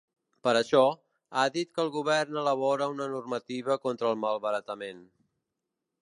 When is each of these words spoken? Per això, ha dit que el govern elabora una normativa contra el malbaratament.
Per 0.45 0.51
això, 0.59 0.79
ha 1.41 1.41
dit 1.57 1.69
que 1.75 1.83
el 1.83 1.91
govern 1.97 2.39
elabora 2.43 2.87
una 2.93 3.07
normativa 3.11 3.77
contra 3.83 4.09
el 4.13 4.17
malbaratament. 4.23 5.05